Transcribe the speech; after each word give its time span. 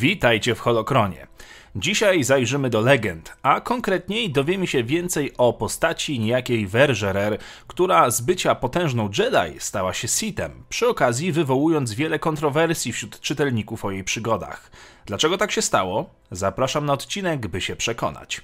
Witajcie 0.00 0.54
w 0.54 0.60
Holokronie. 0.60 1.26
Dzisiaj 1.76 2.24
zajrzymy 2.24 2.70
do 2.70 2.80
legend, 2.80 3.36
a 3.42 3.60
konkretniej 3.60 4.32
dowiemy 4.32 4.66
się 4.66 4.84
więcej 4.84 5.32
o 5.38 5.52
postaci 5.52 6.20
niejakiej 6.20 6.66
Vergerer, 6.66 7.38
która 7.66 8.10
z 8.10 8.20
bycia 8.20 8.54
potężną 8.54 9.10
Jedi 9.18 9.60
stała 9.60 9.94
się 9.94 10.08
Sithem, 10.08 10.64
przy 10.68 10.88
okazji 10.88 11.32
wywołując 11.32 11.94
wiele 11.94 12.18
kontrowersji 12.18 12.92
wśród 12.92 13.20
czytelników 13.20 13.84
o 13.84 13.90
jej 13.90 14.04
przygodach. 14.04 14.70
Dlaczego 15.06 15.38
tak 15.38 15.52
się 15.52 15.62
stało? 15.62 16.10
Zapraszam 16.30 16.86
na 16.86 16.92
odcinek, 16.92 17.46
by 17.46 17.60
się 17.60 17.76
przekonać. 17.76 18.40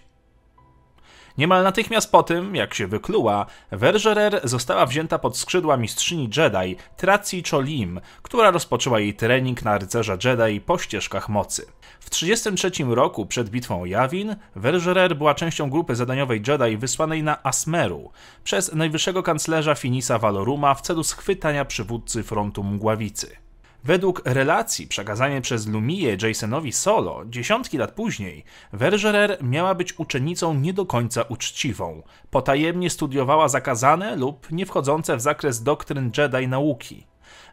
Niemal 1.39 1.63
natychmiast 1.65 2.13
po 2.13 2.23
tym, 2.23 2.55
jak 2.55 2.75
się 2.75 2.87
wykluła, 2.87 3.47
Vergerer 3.71 4.41
została 4.45 4.87
wzięta 4.87 5.19
pod 5.19 5.39
skrzydła 5.39 5.77
mistrzyni 5.77 6.31
Jedi 6.37 6.77
Traci 6.97 7.43
Cholim, 7.51 8.01
która 8.23 8.51
rozpoczęła 8.51 9.01
jej 9.01 9.15
trening 9.15 9.63
na 9.63 9.79
rycerza 9.79 10.17
Jedi 10.25 10.61
po 10.61 10.79
ścieżkach 10.79 11.29
mocy. 11.29 11.67
W 12.01 12.11
33 12.11 12.71
roku 12.89 13.27
przed 13.27 13.51
bitwą 13.51 13.85
Yavin, 13.85 14.37
Vergerer 14.57 15.17
była 15.17 15.35
częścią 15.35 15.71
grupy 15.71 15.95
zadaniowej 15.95 16.43
Jedi 16.49 16.77
wysłanej 16.77 17.23
na 17.23 17.43
Asmeru 17.43 18.11
przez 18.45 18.75
najwyższego 18.75 19.23
kanclerza 19.23 19.75
Finisa 19.75 20.19
Valoruma 20.19 20.75
w 20.75 20.83
celu 20.83 21.05
schwytania 21.05 21.65
przywódcy 21.65 22.23
frontu 22.23 22.65
Mgławicy. 22.65 23.46
Według 23.87 24.23
relacji 24.25 24.87
przekazanej 24.87 25.41
przez 25.41 25.67
Lumię 25.67 26.17
Jasonowi 26.23 26.73
Solo 26.73 27.23
dziesiątki 27.27 27.79
lat 27.79 27.93
później, 27.93 28.45
Vergerer 28.73 29.39
miała 29.43 29.75
być 29.75 29.99
uczennicą 29.99 30.55
nie 30.55 30.73
do 30.73 30.87
końca 30.87 31.23
uczciwą. 31.23 32.03
Potajemnie 32.31 32.91
studiowała 32.91 33.49
zakazane 33.49 34.17
lub 34.17 34.51
nie 34.51 34.67
wchodzące 34.67 35.17
w 35.17 35.21
zakres 35.21 35.63
doktryn 35.63 36.11
Jedi 36.19 36.49
nauki. 36.49 37.07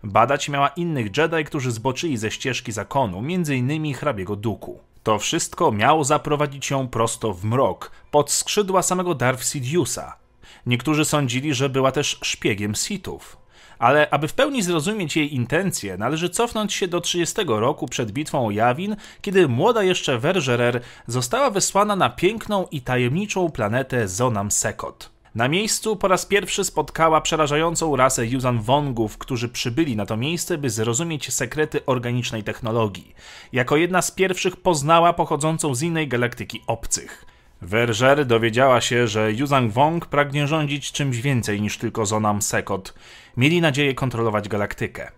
Badać 0.03 0.49
miała 0.49 0.67
innych 0.67 1.17
Jedi, 1.17 1.43
którzy 1.45 1.71
zboczyli 1.71 2.17
ze 2.17 2.31
ścieżki 2.31 2.71
zakonu, 2.71 3.19
m.in. 3.19 3.93
hrabiego 3.93 4.35
Duku. 4.35 4.79
To 5.03 5.19
wszystko 5.19 5.71
miało 5.71 6.03
zaprowadzić 6.03 6.71
ją 6.71 6.87
prosto 6.87 7.33
w 7.33 7.45
mrok, 7.45 7.91
pod 8.11 8.31
skrzydła 8.31 8.81
samego 8.81 9.15
Darth 9.15 9.43
Sidiousa. 9.43 10.17
Niektórzy 10.65 11.05
sądzili, 11.05 11.53
że 11.53 11.69
była 11.69 11.91
też 11.91 12.19
szpiegiem 12.23 12.75
Sithów 12.75 13.42
ale 13.83 14.09
aby 14.09 14.27
w 14.27 14.33
pełni 14.33 14.61
zrozumieć 14.61 15.15
jej 15.15 15.35
intencje, 15.35 15.97
należy 15.97 16.29
cofnąć 16.29 16.73
się 16.73 16.87
do 16.87 17.01
30 17.01 17.35
roku 17.47 17.87
przed 17.87 18.11
bitwą 18.11 18.47
o 18.47 18.51
Jawin, 18.51 18.95
kiedy 19.21 19.47
młoda 19.47 19.83
jeszcze 19.83 20.19
Vergerer 20.19 20.81
została 21.07 21.49
wysłana 21.49 21.95
na 21.95 22.09
piękną 22.09 22.67
i 22.71 22.81
tajemniczą 22.81 23.51
planetę 23.51 24.07
Zonam 24.07 24.51
Sekot. 24.51 25.09
Na 25.35 25.47
miejscu 25.47 25.95
po 25.95 26.07
raz 26.07 26.25
pierwszy 26.25 26.63
spotkała 26.63 27.21
przerażającą 27.21 27.95
rasę 27.95 28.27
Yuzan 28.27 28.61
Wongów, 28.61 29.17
którzy 29.17 29.49
przybyli 29.49 29.95
na 29.95 30.05
to 30.05 30.17
miejsce, 30.17 30.57
by 30.57 30.69
zrozumieć 30.69 31.33
sekrety 31.33 31.85
organicznej 31.85 32.43
technologii. 32.43 33.15
Jako 33.53 33.77
jedna 33.77 34.01
z 34.01 34.11
pierwszych 34.11 34.57
poznała 34.57 35.13
pochodzącą 35.13 35.75
z 35.75 35.81
innej 35.81 36.07
galaktyki 36.07 36.61
obcych. 36.67 37.32
Verger 37.65 38.25
dowiedziała 38.25 38.81
się, 38.81 39.07
że 39.07 39.33
Yuzang 39.33 39.71
Wong 39.71 40.05
pragnie 40.05 40.47
rządzić 40.47 40.91
czymś 40.91 41.21
więcej 41.21 41.61
niż 41.61 41.77
tylko 41.77 42.05
Zonam 42.05 42.41
Sekot. 42.41 42.93
Mieli 43.37 43.61
nadzieję 43.61 43.93
kontrolować 43.93 44.49
galaktykę. 44.49 45.11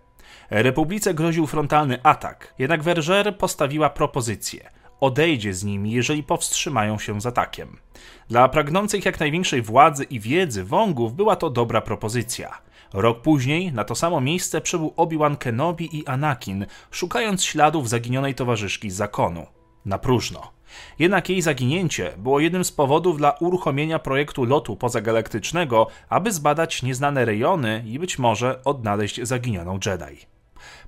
Republice 0.50 1.14
groził 1.14 1.46
frontalny 1.46 2.02
atak, 2.02 2.54
jednak 2.58 2.82
Verger 2.82 3.38
postawiła 3.38 3.90
propozycję. 3.90 4.70
Odejdzie 5.00 5.54
z 5.54 5.64
nimi, 5.64 5.92
jeżeli 5.92 6.22
powstrzymają 6.22 6.98
się 6.98 7.20
z 7.20 7.26
atakiem. 7.26 7.76
Dla 8.28 8.48
pragnących 8.48 9.04
jak 9.04 9.20
największej 9.20 9.62
władzy 9.62 10.04
i 10.04 10.20
wiedzy 10.20 10.64
Wongów 10.64 11.14
była 11.14 11.36
to 11.36 11.50
dobra 11.50 11.80
propozycja. 11.80 12.58
Rok 12.92 13.22
później 13.22 13.72
na 13.72 13.84
to 13.84 13.94
samo 13.94 14.20
miejsce 14.20 14.60
przybył 14.60 14.94
Obi-Wan 14.96 15.36
Kenobi 15.36 15.98
i 15.98 16.06
Anakin, 16.06 16.66
szukając 16.90 17.44
śladów 17.44 17.88
zaginionej 17.88 18.34
towarzyszki 18.34 18.90
z 18.90 18.94
zakonu. 18.94 19.46
Na 19.84 19.98
próżno. 19.98 20.55
Jednak 20.98 21.28
jej 21.28 21.42
zaginięcie 21.42 22.12
było 22.16 22.40
jednym 22.40 22.64
z 22.64 22.72
powodów 22.72 23.16
dla 23.16 23.30
uruchomienia 23.30 23.98
projektu 23.98 24.44
lotu 24.44 24.76
pozagalaktycznego, 24.76 25.86
aby 26.08 26.32
zbadać 26.32 26.82
nieznane 26.82 27.24
rejony 27.24 27.84
i 27.86 27.98
być 27.98 28.18
może 28.18 28.64
odnaleźć 28.64 29.20
zaginioną 29.22 29.78
Jedi. 29.86 30.26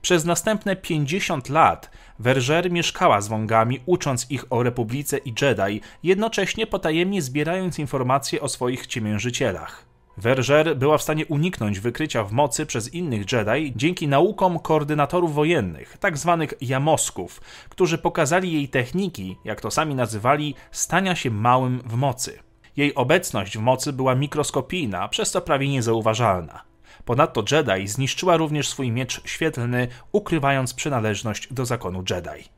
Przez 0.03 0.25
następne 0.25 0.77
50 0.77 1.49
lat 1.49 1.91
Verger 2.19 2.71
mieszkała 2.71 3.21
z 3.21 3.29
Wongami, 3.29 3.81
ucząc 3.87 4.31
ich 4.31 4.53
o 4.53 4.63
Republice 4.63 5.19
i 5.19 5.35
Jedi, 5.43 5.81
jednocześnie 6.03 6.67
potajemnie 6.67 7.23
zbierając 7.23 7.79
informacje 7.79 8.41
o 8.41 8.49
swoich 8.49 8.87
ciemiężycielach. 8.87 9.88
Verger 10.19 10.77
była 10.77 10.99
w 10.99 11.03
stanie 11.03 11.27
uniknąć 11.27 11.81
wykrycia 11.81 12.25
w 12.25 12.33
mocy 12.33 12.67
przez 12.67 12.95
innych 12.95 13.33
Jedi 13.33 13.73
dzięki 13.77 14.09
naukom 14.09 14.59
koordynatorów 14.59 15.35
wojennych, 15.35 15.99
tak 16.01 16.19
zwanych 16.19 16.55
jamosków, 16.61 17.41
którzy 17.69 17.99
pokazali 17.99 18.53
jej 18.53 18.69
techniki, 18.69 19.37
jak 19.45 19.61
to 19.61 19.71
sami 19.71 19.95
nazywali, 19.95 20.55
stania 20.71 21.17
się 21.17 21.31
małym 21.31 21.83
w 21.87 21.95
mocy. 21.95 22.39
Jej 22.77 22.95
obecność 22.95 23.59
w 23.59 23.61
mocy 23.61 23.93
była 23.93 24.15
mikroskopijna, 24.15 25.09
przez 25.09 25.31
co 25.31 25.41
prawie 25.41 25.69
niezauważalna. 25.69 26.63
Ponadto 27.05 27.45
Jedi 27.53 27.89
zniszczyła 27.89 28.37
również 28.37 28.69
swój 28.69 28.91
miecz 28.91 29.29
świetlny, 29.29 29.89
ukrywając 30.13 30.75
przynależność 30.75 31.53
do 31.53 31.67
zakonu 31.67 32.05
Jedi. 32.11 32.58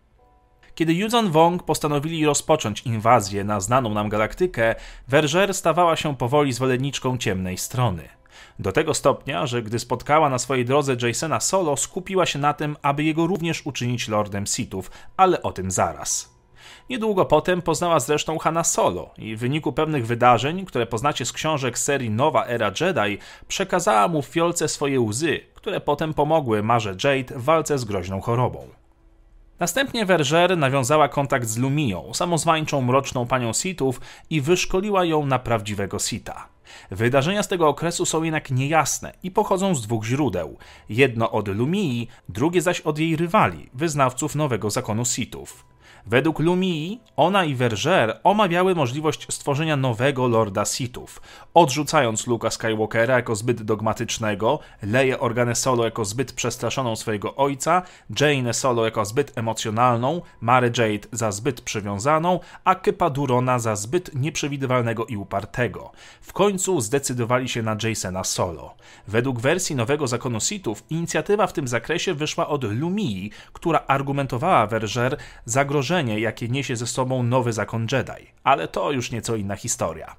Kiedy 0.75 0.95
Yuzan 0.95 1.31
Wong 1.31 1.63
postanowili 1.63 2.27
rozpocząć 2.27 2.83
inwazję 2.83 3.45
na 3.45 3.61
znaną 3.61 3.95
nam 3.95 4.09
galaktykę, 4.09 4.75
Verger 5.09 5.55
stawała 5.55 5.97
się 5.97 6.17
powoli 6.17 6.53
zwolenniczką 6.53 7.19
ciemnej 7.19 7.59
strony. 7.59 8.09
Do 8.59 8.73
tego 8.73 8.95
stopnia, 8.95 9.47
że 9.47 9.63
gdy 9.63 9.79
spotkała 9.79 10.31
na 10.31 10.39
swojej 10.39 10.65
drodze 10.65 10.97
Jasona 11.03 11.41
Solo, 11.41 11.77
skupiła 11.77 12.27
się 12.27 12.39
na 12.39 12.55
tym, 12.55 12.77
aby 12.83 13.05
jego 13.05 13.27
również 13.27 13.67
uczynić 13.67 14.09
lordem 14.09 14.47
Sithów, 14.47 14.91
ale 15.17 15.43
o 15.43 15.53
tym 15.53 15.71
zaraz. 15.71 16.41
Niedługo 16.91 17.25
potem 17.25 17.63
poznała 17.63 18.01
zresztą 18.01 18.39
Hanna 18.39 18.65
Solo 18.65 19.11
i 19.19 19.37
w 19.37 19.39
wyniku 19.39 19.73
pewnych 19.73 20.07
wydarzeń, 20.07 20.65
które 20.65 20.87
poznacie 20.87 21.27
z 21.27 21.33
książek 21.33 21.79
serii 21.79 22.11
Nowa 22.11 22.47
Era 22.47 22.73
Jedi, 22.81 23.19
przekazała 23.49 24.09
mu 24.09 24.23
w 24.23 24.27
fiolce 24.27 24.69
swoje 24.69 25.01
łzy, 25.01 25.41
które 25.55 25.81
potem 25.81 26.15
pomogły 26.15 26.63
Marze 26.63 26.91
Jade 27.05 27.39
w 27.39 27.45
walce 27.45 27.79
z 27.79 27.85
groźną 27.85 28.21
chorobą. 28.21 28.80
Następnie 29.61 30.07
Verger 30.07 30.59
nawiązała 30.59 31.09
kontakt 31.09 31.49
z 31.49 31.59
Lumią, 31.59 32.15
samozwańczą 32.15 32.83
mroczną 32.83 33.27
panią 33.27 33.53
Sithów 33.53 34.01
i 34.31 34.41
wyszkoliła 34.41 35.05
ją 35.05 35.27
na 35.27 35.39
prawdziwego 35.39 35.99
Sita. 35.99 36.49
Wydarzenia 36.91 37.43
z 37.43 37.49
tego 37.49 37.69
okresu 37.69 38.07
są 38.07 38.23
jednak 38.23 38.51
niejasne 38.51 39.13
i 39.23 39.31
pochodzą 39.31 39.75
z 39.75 39.83
dwóch 39.83 40.05
źródeł. 40.05 40.59
Jedno 40.89 41.31
od 41.31 41.49
Lumii, 41.49 42.09
drugie 42.29 42.63
zaś 42.63 42.81
od 42.81 42.99
jej 42.99 43.17
rywali, 43.17 43.71
wyznawców 43.75 44.35
nowego 44.35 44.71
zakonu 44.71 45.05
Sithów. 45.05 45.70
Według 46.07 46.39
Lumii, 46.39 47.01
ona 47.17 47.45
i 47.45 47.55
Verger 47.55 48.21
omawiały 48.25 48.75
możliwość 48.75 49.27
stworzenia 49.33 49.77
nowego 49.77 50.29
Lorda 50.29 50.65
Sithów, 50.65 51.23
odrzucając 51.55 52.27
Luka 52.27 52.51
Skywalkera 52.51 53.17
jako 53.17 53.35
zbyt 53.35 53.63
dogmatycznego, 53.63 54.59
Leję 54.83 55.21
Organę 55.21 55.55
Solo 55.55 55.85
jako 55.85 56.05
zbyt 56.05 56.33
przestraszoną 56.33 56.97
swojego 56.97 57.37
ojca, 57.37 57.83
Jane 58.21 58.55
Solo 58.55 58.85
jako 58.85 59.05
zbyt 59.05 59.39
emocjonalną, 59.39 60.23
Mary 60.41 60.73
Jade 60.79 61.09
za 61.13 61.33
zbyt 61.33 61.61
przywiązaną, 61.61 62.41
a 62.65 62.75
Kypa 62.75 63.11
Durona 63.11 63.59
za 63.59 63.77
zbyt 63.77 64.15
nieprzewidywalnego 64.15 65.07
i 65.07 65.17
upartego. 65.17 65.93
W 66.21 66.33
końcu 66.33 66.81
zdecydowali 66.81 67.49
się 67.49 67.63
na 67.63 67.77
Jasona 67.83 68.25
Solo. 68.25 68.75
Według 69.09 69.41
wersji 69.41 69.77
nowego 69.77 70.07
zakonu 70.07 70.41
Sithów 70.41 70.85
inicjatywa 70.91 71.47
w 71.47 71.53
tym 71.53 71.69
zakresie 71.69 72.15
wyszła 72.15 72.49
od 72.49 72.65
Lumii, 72.65 73.31
która 73.53 73.85
argumentowała 73.87 74.67
Verger 74.67 75.17
zagrożeniem 75.45 75.90
zagrożenie, 75.91 76.21
jakie 76.21 76.49
niesie 76.49 76.77
ze 76.77 76.87
sobą 76.87 77.23
nowy 77.23 77.53
zakon 77.53 77.87
Jedi, 77.93 78.33
ale 78.45 78.69
to 78.69 78.93
już 78.93 79.11
nieco 79.11 79.37
inna 79.37 79.57
historia. 79.57 80.17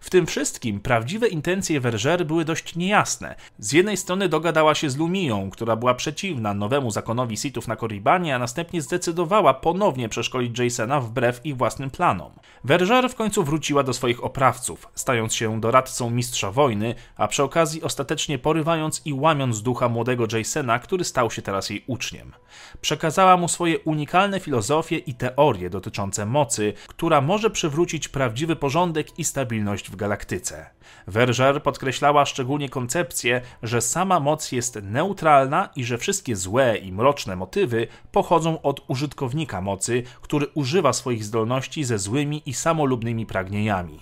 W 0.00 0.10
tym 0.10 0.26
wszystkim 0.26 0.80
prawdziwe 0.80 1.28
intencje 1.28 1.80
Verger 1.80 2.26
były 2.26 2.44
dość 2.44 2.76
niejasne. 2.76 3.34
Z 3.58 3.72
jednej 3.72 3.96
strony 3.96 4.28
dogadała 4.28 4.74
się 4.74 4.90
z 4.90 4.96
Lumią, 4.96 5.50
która 5.50 5.76
była 5.76 5.94
przeciwna 5.94 6.54
nowemu 6.54 6.90
zakonowi 6.90 7.36
Sithów 7.36 7.68
na 7.68 7.76
Korribanie, 7.76 8.34
a 8.34 8.38
następnie 8.38 8.82
zdecydowała 8.82 9.54
ponownie 9.54 10.08
przeszkolić 10.08 10.58
Jasona 10.58 11.00
wbrew 11.00 11.46
ich 11.46 11.56
własnym 11.56 11.90
planom. 11.90 12.32
Verger 12.64 13.10
w 13.10 13.14
końcu 13.14 13.44
wróciła 13.44 13.82
do 13.82 13.92
swoich 13.92 14.24
oprawców, 14.24 14.88
stając 14.94 15.34
się 15.34 15.60
doradcą 15.60 16.10
mistrza 16.10 16.50
wojny, 16.50 16.94
a 17.16 17.28
przy 17.28 17.42
okazji 17.42 17.82
ostatecznie 17.82 18.38
porywając 18.38 19.02
i 19.04 19.12
łamiąc 19.12 19.62
ducha 19.62 19.88
młodego 19.88 20.26
Jasona, 20.32 20.78
który 20.78 21.04
stał 21.04 21.30
się 21.30 21.42
teraz 21.42 21.70
jej 21.70 21.84
uczniem. 21.86 22.32
Przekazała 22.80 23.36
mu 23.36 23.48
swoje 23.48 23.78
unikalne 23.78 24.40
filozofie 24.40 24.98
i 24.98 25.14
teorie 25.14 25.70
dotyczące 25.70 26.26
mocy, 26.26 26.72
która 26.86 27.20
może 27.20 27.50
przywrócić 27.50 28.08
prawdziwy 28.08 28.56
porządek 28.56 29.18
i 29.18 29.24
stabilność 29.24 29.85
w 29.90 29.96
galaktyce. 29.96 30.70
Verger 31.06 31.62
podkreślała 31.62 32.26
szczególnie 32.26 32.68
koncepcję, 32.68 33.40
że 33.62 33.80
sama 33.80 34.20
moc 34.20 34.52
jest 34.52 34.78
neutralna 34.82 35.68
i 35.76 35.84
że 35.84 35.98
wszystkie 35.98 36.36
złe 36.36 36.76
i 36.76 36.92
mroczne 36.92 37.36
motywy 37.36 37.86
pochodzą 38.12 38.62
od 38.62 38.84
użytkownika 38.88 39.60
mocy, 39.60 40.02
który 40.22 40.46
używa 40.54 40.92
swoich 40.92 41.24
zdolności 41.24 41.84
ze 41.84 41.98
złymi 41.98 42.42
i 42.46 42.54
samolubnymi 42.54 43.26
pragnieniami. 43.26 44.00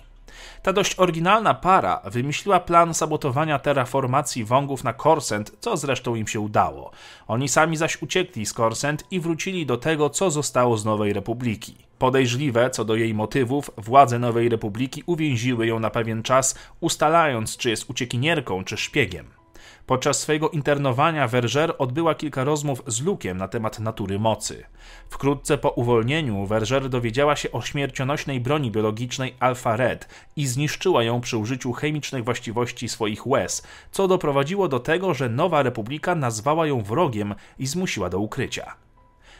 Ta 0.61 0.73
dość 0.73 0.99
oryginalna 0.99 1.53
para 1.53 2.01
wymyśliła 2.05 2.59
plan 2.59 2.93
sabotowania 2.93 3.59
terraformacji 3.59 4.45
wągów 4.45 4.83
na 4.83 4.93
Korsent, 4.93 5.51
co 5.59 5.77
zresztą 5.77 6.15
im 6.15 6.27
się 6.27 6.39
udało. 6.39 6.91
Oni 7.27 7.49
sami 7.49 7.77
zaś 7.77 8.01
uciekli 8.01 8.45
z 8.45 8.53
Korsent 8.53 9.03
i 9.11 9.19
wrócili 9.19 9.65
do 9.65 9.77
tego, 9.77 10.09
co 10.09 10.31
zostało 10.31 10.77
z 10.77 10.85
Nowej 10.85 11.13
Republiki. 11.13 11.75
Podejrzliwe 11.99 12.69
co 12.69 12.85
do 12.85 12.95
jej 12.95 13.13
motywów, 13.13 13.71
władze 13.77 14.19
Nowej 14.19 14.49
Republiki 14.49 15.03
uwięziły 15.05 15.67
ją 15.67 15.79
na 15.79 15.89
pewien 15.89 16.23
czas, 16.23 16.55
ustalając, 16.79 17.57
czy 17.57 17.69
jest 17.69 17.89
uciekinierką, 17.89 18.63
czy 18.63 18.77
szpiegiem. 18.77 19.44
Podczas 19.85 20.19
swojego 20.19 20.49
internowania 20.49 21.27
Verger 21.27 21.75
odbyła 21.77 22.15
kilka 22.15 22.43
rozmów 22.43 22.81
z 22.87 23.01
Lukiem 23.01 23.37
na 23.37 23.47
temat 23.47 23.79
natury 23.79 24.19
mocy. 24.19 24.63
Wkrótce 25.09 25.57
po 25.57 25.69
uwolnieniu 25.69 26.45
Verger 26.45 26.89
dowiedziała 26.89 27.35
się 27.35 27.51
o 27.51 27.61
śmiercionośnej 27.61 28.39
broni 28.39 28.71
biologicznej 28.71 29.35
Alpha 29.39 29.75
Red 29.75 30.07
i 30.35 30.47
zniszczyła 30.47 31.03
ją 31.03 31.21
przy 31.21 31.37
użyciu 31.37 31.73
chemicznych 31.73 32.23
właściwości 32.23 32.89
swoich 32.89 33.27
łez, 33.27 33.67
co 33.91 34.07
doprowadziło 34.07 34.67
do 34.67 34.79
tego, 34.79 35.13
że 35.13 35.29
Nowa 35.29 35.63
Republika 35.63 36.15
nazwała 36.15 36.67
ją 36.67 36.81
wrogiem 36.81 37.35
i 37.59 37.67
zmusiła 37.67 38.09
do 38.09 38.19
ukrycia. 38.19 38.84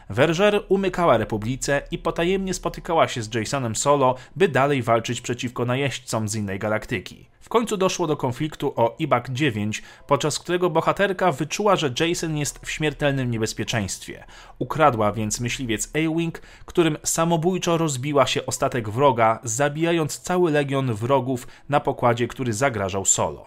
Verger 0.10 0.64
umykała 0.70 1.18
Republice 1.18 1.82
i 1.92 1.98
potajemnie 1.98 2.54
spotykała 2.54 3.08
się 3.08 3.22
z 3.22 3.34
Jasonem 3.34 3.76
Solo, 3.76 4.16
by 4.36 4.48
dalej 4.48 4.82
walczyć 4.82 5.22
przeciwko 5.22 5.66
najeźdźcom 5.66 6.30
z 6.30 6.36
innej 6.36 6.60
galaktyki. 6.60 7.26
W 7.46 7.50
końcu 7.50 7.78
doszło 7.78 8.08
do 8.08 8.18
konfliktu 8.18 8.74
o 8.76 8.96
Ibak 9.00 9.30
9, 9.30 9.84
podczas 10.08 10.40
którego 10.40 10.70
bohaterka 10.70 11.32
wyczuła, 11.32 11.76
że 11.76 11.94
Jason 12.00 12.38
jest 12.38 12.60
w 12.66 12.72
śmiertelnym 12.72 13.32
niebezpieczeństwie. 13.32 14.24
Ukradła 14.60 15.12
więc 15.12 15.40
myśliwiec 15.40 15.90
A-Wing, 15.94 16.42
którym 16.66 16.98
samobójczo 17.04 17.78
rozbiła 17.78 18.28
się 18.28 18.46
ostatek 18.46 18.90
wroga, 18.90 19.40
zabijając 19.44 20.20
cały 20.20 20.52
legion 20.52 20.94
wrogów 20.94 21.48
na 21.70 21.80
pokładzie, 21.80 22.28
który 22.28 22.54
zagrażał 22.54 23.06
Solo. 23.06 23.46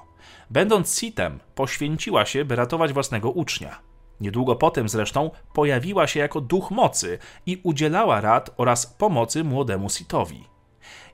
Będąc 0.51 0.99
Sitem, 0.99 1.39
poświęciła 1.55 2.27
się, 2.27 2.45
by 2.45 2.57
ratować 2.57 2.93
własnego 2.93 3.31
ucznia. 3.31 3.79
Niedługo 4.21 4.57
potem 4.57 4.89
zresztą 4.89 5.31
pojawiła 5.53 6.07
się 6.07 6.21
jako 6.21 6.41
duch 6.41 6.71
mocy 6.71 7.19
i 7.47 7.61
udzielała 7.63 8.21
rad 8.21 8.51
oraz 8.57 8.87
pomocy 8.87 9.45
młodemu 9.45 9.91
Sitowi. 9.91 10.45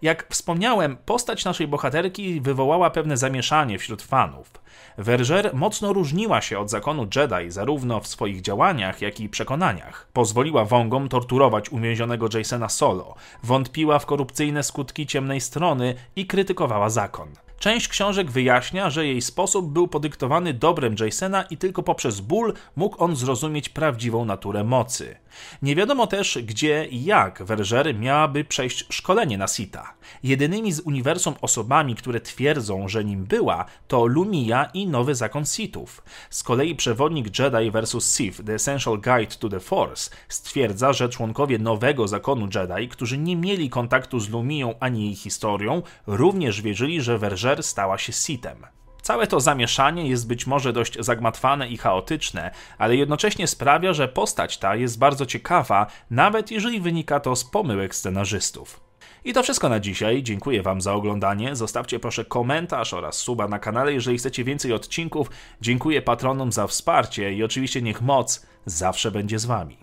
Jak 0.02 0.26
wspomniałem, 0.30 0.96
postać 0.96 1.44
naszej 1.44 1.68
bohaterki 1.68 2.40
wywołała 2.40 2.90
pewne 2.90 3.16
zamieszanie 3.16 3.78
wśród 3.78 4.02
fanów. 4.02 4.50
Verger 4.98 5.54
mocno 5.54 5.92
różniła 5.92 6.40
się 6.40 6.58
od 6.58 6.70
zakonu 6.70 7.06
Jedi 7.16 7.50
zarówno 7.50 8.00
w 8.00 8.06
swoich 8.06 8.40
działaniach, 8.40 9.02
jak 9.02 9.20
i 9.20 9.28
przekonaniach. 9.28 10.08
Pozwoliła 10.12 10.64
wągom 10.64 11.08
torturować 11.08 11.70
uwięzionego 11.70 12.28
Jasona 12.34 12.68
Solo, 12.68 13.14
wątpiła 13.42 13.98
w 13.98 14.06
korupcyjne 14.06 14.62
skutki 14.62 15.06
ciemnej 15.06 15.40
strony 15.40 15.94
i 16.16 16.26
krytykowała 16.26 16.90
zakon. 16.90 17.28
Część 17.64 17.88
książek 17.88 18.30
wyjaśnia, 18.30 18.90
że 18.90 19.06
jej 19.06 19.22
sposób 19.22 19.72
był 19.72 19.88
podyktowany 19.88 20.54
dobrem 20.54 20.94
Jasona 21.00 21.42
i 21.42 21.56
tylko 21.56 21.82
poprzez 21.82 22.20
ból 22.20 22.52
mógł 22.76 23.04
on 23.04 23.16
zrozumieć 23.16 23.68
prawdziwą 23.68 24.24
naturę 24.24 24.64
mocy. 24.64 25.16
Nie 25.62 25.76
wiadomo 25.76 26.06
też, 26.06 26.38
gdzie 26.42 26.86
i 26.86 27.04
jak 27.04 27.42
Verger 27.42 27.94
miałaby 27.94 28.44
przejść 28.44 28.86
szkolenie 28.88 29.38
na 29.38 29.48
Sita. 29.48 29.94
Jedynymi 30.22 30.72
z 30.72 30.80
uniwersum 30.80 31.34
osobami, 31.40 31.94
które 31.94 32.20
twierdzą, 32.20 32.88
że 32.88 33.04
nim 33.04 33.24
była, 33.24 33.64
to 33.88 34.06
Lumia 34.06 34.64
i 34.74 34.86
nowy 34.86 35.14
zakon 35.14 35.46
Sithów. 35.46 36.02
Z 36.30 36.42
kolei 36.42 36.74
przewodnik 36.74 37.38
Jedi 37.38 37.70
vs. 37.70 38.04
Sith 38.04 38.44
The 38.44 38.54
Essential 38.54 38.94
Guide 38.94 39.36
to 39.38 39.48
the 39.48 39.60
Force 39.60 40.10
stwierdza, 40.28 40.92
że 40.92 41.08
członkowie 41.08 41.58
nowego 41.58 42.08
zakonu 42.08 42.48
Jedi, 42.54 42.88
którzy 42.88 43.18
nie 43.18 43.36
mieli 43.36 43.70
kontaktu 43.70 44.20
z 44.20 44.30
Lumią 44.30 44.74
ani 44.80 45.04
jej 45.04 45.14
historią, 45.14 45.82
również 46.06 46.62
wierzyli, 46.62 47.02
że 47.02 47.18
Stała 47.62 47.98
się 47.98 48.12
Sithem. 48.12 48.66
Całe 49.02 49.26
to 49.26 49.40
zamieszanie 49.40 50.08
jest 50.08 50.26
być 50.26 50.46
może 50.46 50.72
dość 50.72 50.96
zagmatwane 51.00 51.68
i 51.68 51.76
chaotyczne, 51.76 52.50
ale 52.78 52.96
jednocześnie 52.96 53.46
sprawia, 53.46 53.92
że 53.92 54.08
postać 54.08 54.58
ta 54.58 54.76
jest 54.76 54.98
bardzo 54.98 55.26
ciekawa, 55.26 55.86
nawet 56.10 56.50
jeżeli 56.50 56.80
wynika 56.80 57.20
to 57.20 57.36
z 57.36 57.44
pomyłek 57.44 57.94
scenarzystów. 57.94 58.80
I 59.24 59.32
to 59.32 59.42
wszystko 59.42 59.68
na 59.68 59.80
dzisiaj. 59.80 60.22
Dziękuję 60.22 60.62
Wam 60.62 60.80
za 60.80 60.94
oglądanie. 60.94 61.56
Zostawcie 61.56 61.98
proszę 61.98 62.24
komentarz 62.24 62.94
oraz 62.94 63.16
suba 63.16 63.48
na 63.48 63.58
kanale, 63.58 63.92
jeżeli 63.92 64.18
chcecie 64.18 64.44
więcej 64.44 64.72
odcinków. 64.72 65.30
Dziękuję 65.60 66.02
patronom 66.02 66.52
za 66.52 66.66
wsparcie 66.66 67.32
i 67.32 67.44
oczywiście 67.44 67.82
niech 67.82 68.02
moc 68.02 68.46
zawsze 68.66 69.10
będzie 69.10 69.38
z 69.38 69.44
Wami. 69.44 69.78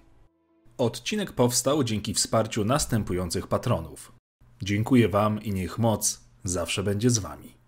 Odcinek 0.78 1.32
powstał 1.32 1.84
dzięki 1.84 2.14
wsparciu 2.14 2.66
następujących 2.66 3.48
patronów. 3.48 4.12
Dziękuję 4.64 5.10
Wam 5.10 5.44
i 5.44 5.52
niech 5.52 5.80
moc 5.80 6.22
zawsze 6.44 6.84
będzie 6.84 7.10
z 7.10 7.18
Wami. 7.20 7.61